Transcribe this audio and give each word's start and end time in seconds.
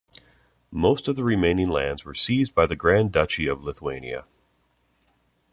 Most 0.71 1.07
of 1.07 1.15
the 1.15 1.23
remaining 1.23 1.69
lands 1.69 2.03
were 2.05 2.15
seized 2.15 2.55
by 2.55 2.65
the 2.65 2.75
Grand 2.75 3.11
Duchy 3.11 3.45
of 3.45 3.63
Lithuania. 3.63 4.25